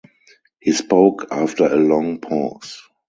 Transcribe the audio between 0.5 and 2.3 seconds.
He spoke after a long